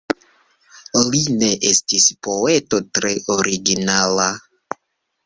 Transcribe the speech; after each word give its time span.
Li 1.07 1.19
ne 1.41 1.49
estis 1.71 2.07
poeto 2.29 2.79
tre 2.97 3.13
originala. 3.35 4.27